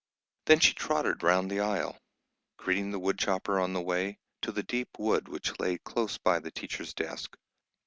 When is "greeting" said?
2.57-2.89